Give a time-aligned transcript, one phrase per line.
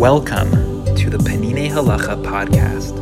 [0.00, 0.50] Welcome
[0.96, 2.96] to the Peninei Halacha podcast.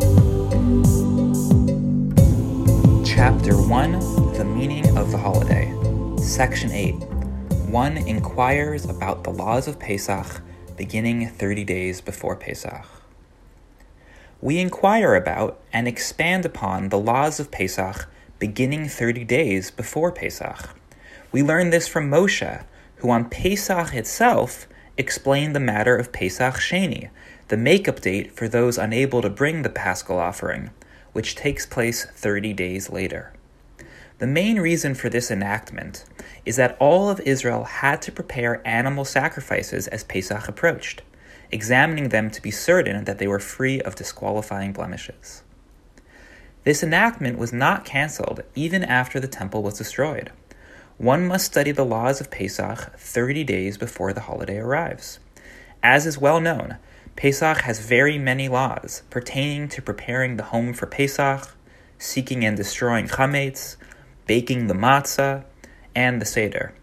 [3.07, 3.93] Chapter 1
[4.33, 5.73] The Meaning of the Holiday.
[6.21, 6.95] Section 8
[7.71, 10.43] One inquires about the laws of Pesach
[10.77, 12.85] beginning 30 days before Pesach.
[14.41, 18.09] We inquire about and expand upon the laws of Pesach
[18.41, 20.71] beginning 30 days before Pesach.
[21.31, 22.65] We learn this from Moshe,
[22.97, 24.67] who on Pesach itself
[24.99, 27.09] explained the matter of Pesach Sheni,
[27.47, 30.71] the makeup date for those unable to bring the paschal offering,
[31.13, 33.33] which takes place 30 days later.
[34.19, 36.05] The main reason for this enactment
[36.45, 41.03] is that all of Israel had to prepare animal sacrifices as Pesach approached,
[41.53, 45.43] examining them to be certain that they were free of disqualifying blemishes.
[46.65, 50.33] This enactment was not cancelled even after the temple was destroyed
[50.99, 55.21] one must study the laws of Pesach 30 days before the holiday arrives.
[55.81, 56.77] As is well known,
[57.15, 61.55] Pesach has very many laws pertaining to preparing the home for Pesach,
[61.99, 63.77] seeking and destroying chametz,
[64.27, 65.45] baking the matzah,
[65.95, 66.75] and the seder.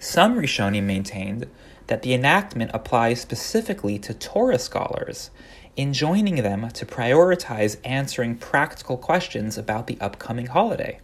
[0.00, 1.46] Some Rishonim maintained
[1.88, 5.30] that the enactment applies specifically to Torah scholars,
[5.76, 11.00] enjoining them to prioritize answering practical questions about the upcoming holiday.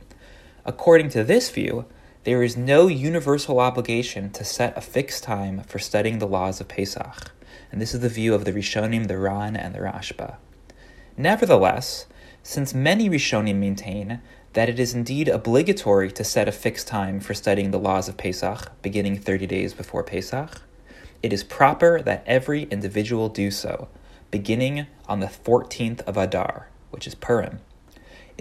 [0.65, 1.85] According to this view,
[2.25, 6.69] there is no universal obligation to set a fixed time for studying the laws of
[6.69, 7.33] Pesach,
[7.73, 10.37] and this is the view of the Rishonim, the Ran, and the Rashba.
[11.17, 12.07] Nevertheless,
[12.45, 14.21] since many Rishonim maintain
[14.53, 18.17] that it is indeed obligatory to set a fixed time for studying the laws of
[18.17, 20.63] Pesach, beginning 30 days before Pesach,
[21.25, 23.89] it is proper that every individual do so,
[24.31, 27.61] beginning on the 14th of Adar, which is Purim.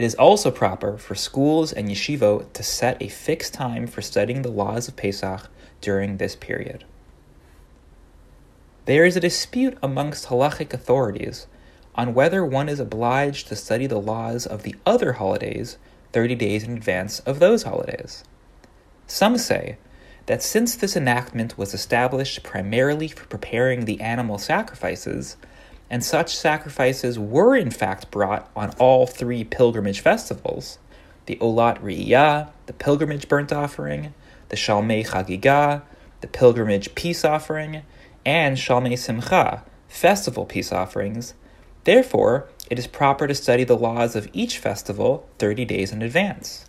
[0.02, 4.41] It is also proper for schools and yeshivot to set a fixed time for studying
[4.41, 5.47] the laws of Pesach
[5.80, 6.85] during this period.
[8.85, 11.45] There is a dispute amongst halachic authorities
[11.94, 15.78] on whether one is obliged to study the laws of the other holidays
[16.13, 18.23] 30 days in advance of those holidays.
[19.06, 19.78] Some say
[20.25, 25.38] that since this enactment was established primarily for preparing the animal sacrifices,
[25.91, 30.79] and such sacrifices were in fact brought on all three pilgrimage festivals
[31.28, 34.12] the Olat Re'iyah, the pilgrimage burnt offering,
[34.50, 35.84] the Shalmei Chagigah,
[36.22, 37.84] the pilgrimage peace offering,
[38.25, 41.35] and Shalmei Simcha, festival peace offerings.
[41.84, 46.66] Therefore, it is proper to study the laws of each festival 30 days in advance.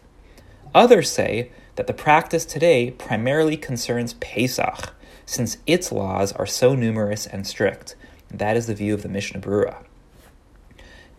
[0.74, 4.92] Others say that the practice today primarily concerns Pesach,
[5.24, 7.96] since its laws are so numerous and strict,
[8.38, 9.84] that is the view of the Mishnah Berurah.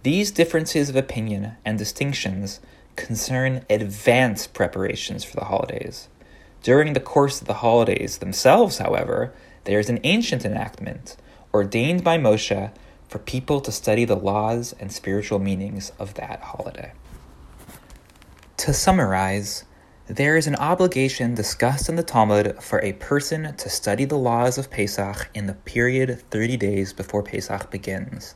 [0.04, 2.60] These differences of opinion and distinctions
[2.96, 6.10] concern advanced preparations for the holidays.
[6.62, 11.16] During the course of the holidays themselves, however, there is an ancient enactment
[11.54, 12.72] ordained by Moshe
[13.08, 16.92] for people to study the laws and spiritual meanings of that holiday.
[18.58, 19.66] To summarize,
[20.08, 24.58] there is an obligation discussed in the Talmud for a person to study the laws
[24.58, 28.36] of Pesach in the period 30 days before Pesach begins.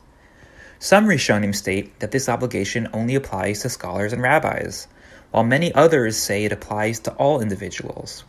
[0.78, 4.88] Some Rishonim state that this obligation only applies to scholars and rabbis,
[5.30, 8.24] while many others say it applies to all individuals.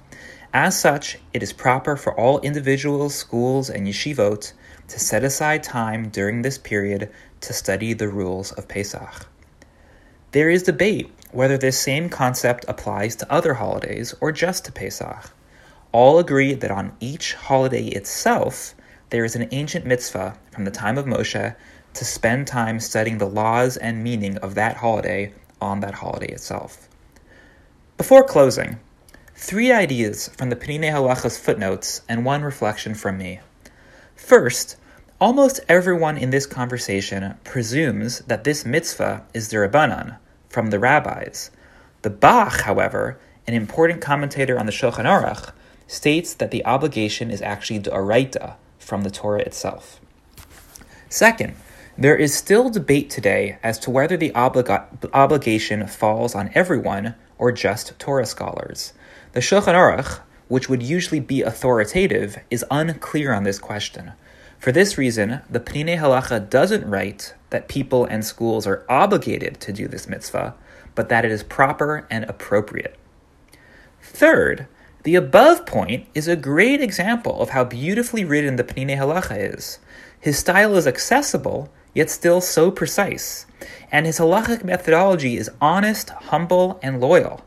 [0.53, 4.51] As such, it is proper for all individuals, schools, and yeshivot
[4.89, 9.27] to set aside time during this period to study the rules of Pesach.
[10.31, 15.31] There is debate whether this same concept applies to other holidays or just to Pesach.
[15.91, 18.75] All agree that on each holiday itself,
[19.09, 21.56] there is an ancient mitzvah from the time of Moshe
[21.95, 26.88] to spend time studying the laws and meaning of that holiday on that holiday itself.
[27.97, 28.79] Before closing,
[29.34, 33.39] three ideas from the Peninei Halacha's footnotes and one reflection from me.
[34.16, 34.78] First,
[35.19, 41.52] almost everyone in this conversation presumes that this mitzvah is d'Rabbanan, from the rabbis.
[42.03, 45.52] The Bach, however, an important commentator on the Shulchan Aruch,
[45.88, 50.00] states that the obligation is actually d'oraita from the Torah itself.
[51.10, 51.56] Second,
[51.98, 57.51] there is still debate today as to whether the obliga- obligation falls on everyone or
[57.51, 58.94] just Torah scholars.
[59.33, 64.13] The Shulchan Aruch, which would usually be authoritative, is unclear on this question.
[64.59, 69.71] For this reason, the Peninei Halacha doesn't write that people and schools are obligated to
[69.71, 70.53] do this mitzvah,
[70.95, 72.97] but that it is proper and appropriate.
[74.01, 74.67] Third,
[75.03, 79.79] the above point is a great example of how beautifully written the Peninei Halacha is.
[80.19, 83.45] His style is accessible, yet still so precise,
[83.94, 87.45] and his halachic methodology is honest, humble, and loyal.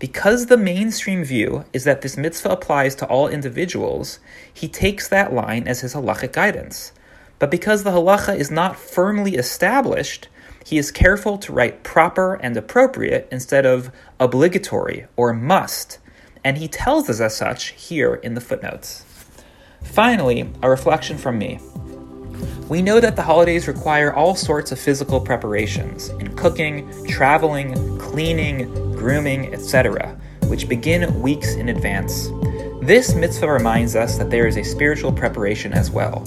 [0.00, 4.18] Because the mainstream view is that this mitzvah applies to all individuals,
[4.52, 6.92] he takes that line as his halachic guidance.
[7.38, 10.28] but because the halacha is not firmly established,
[10.64, 15.98] he is careful to write proper and appropriate instead of obligatory or must,
[16.44, 19.04] and he tells us as such here in the footnotes.
[19.82, 21.58] Finally, a reflection from me.
[22.68, 28.89] We know that the holidays require all sorts of physical preparations in cooking, traveling, cleaning,
[29.00, 30.14] grooming, etc.,
[30.44, 32.28] which begin weeks in advance.
[32.82, 36.22] This mitzvah reminds us that there is a spiritual preparation as well.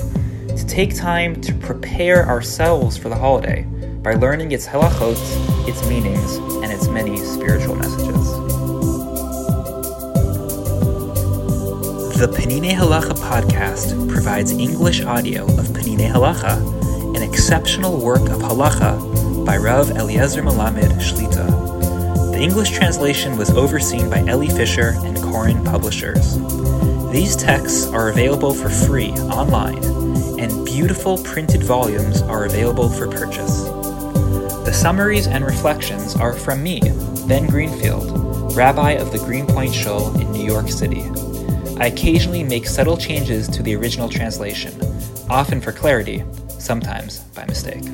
[0.47, 3.61] To take time to prepare ourselves for the holiday
[4.01, 5.19] by learning its halachot,
[5.67, 8.31] its meanings, and its many spiritual messages.
[12.17, 16.57] The Peninei Halacha podcast provides English audio of Peninei Halacha,
[17.15, 21.72] an exceptional work of halacha by Rav Eliezer Melamed Shlita.
[22.43, 26.37] English translation was overseen by Elli Fischer and Koren Publishers.
[27.09, 29.81] These texts are available for free online,
[30.37, 33.63] and beautiful printed volumes are available for purchase.
[34.65, 36.81] The summaries and reflections are from me,
[37.29, 41.03] Ben Greenfield, rabbi of the Greenpoint Shul in New York City.
[41.77, 44.77] I occasionally make subtle changes to the original translation,
[45.29, 46.25] often for clarity,
[46.59, 47.85] sometimes by mistake.